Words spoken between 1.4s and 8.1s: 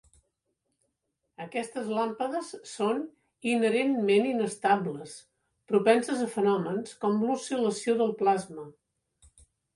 Aquestes làmpades són inherentment inestables, propenses a fenòmens com l'oscil·lació